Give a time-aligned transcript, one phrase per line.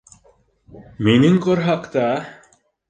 [1.09, 2.07] —Минең ҡорһаҡта...